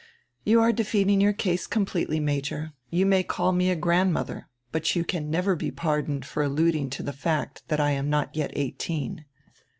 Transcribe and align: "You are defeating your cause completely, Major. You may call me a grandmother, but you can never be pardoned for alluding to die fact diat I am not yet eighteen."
"You 0.43 0.61
are 0.61 0.71
defeating 0.71 1.21
your 1.21 1.31
cause 1.31 1.67
completely, 1.67 2.19
Major. 2.19 2.73
You 2.89 3.05
may 3.05 3.21
call 3.21 3.51
me 3.51 3.69
a 3.69 3.75
grandmother, 3.75 4.49
but 4.71 4.95
you 4.95 5.03
can 5.03 5.29
never 5.29 5.55
be 5.55 5.69
pardoned 5.69 6.25
for 6.25 6.41
alluding 6.41 6.89
to 6.89 7.03
die 7.03 7.11
fact 7.11 7.61
diat 7.67 7.79
I 7.79 7.91
am 7.91 8.09
not 8.09 8.35
yet 8.35 8.49
eighteen." 8.55 9.25